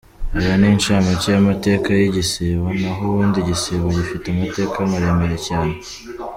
Ayo 0.37 0.53
ni 0.59 0.67
incamake 0.73 1.27
y’amateka 1.33 1.87
y’igisibo, 1.99 2.65
naho 2.81 3.01
ubundi 3.09 3.37
igisibo 3.39 3.85
gifite 3.97 4.25
amateka 4.29 4.77
maremare 4.91 5.37
cyane. 5.47 5.75